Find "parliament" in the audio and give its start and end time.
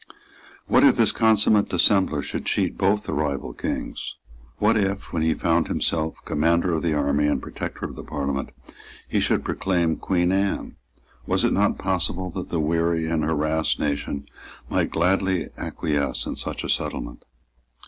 8.03-8.49